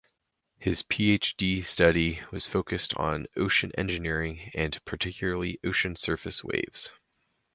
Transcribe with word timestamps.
His 0.57 0.81
PhD 0.81 1.63
study 1.63 2.23
was 2.31 2.47
focused 2.47 2.95
on 2.97 3.27
Ocean 3.37 3.71
Engineering 3.77 4.49
and 4.55 4.83
particularly 4.83 5.59
ocean 5.63 5.95
surface 5.95 6.43
waves. 6.43 6.91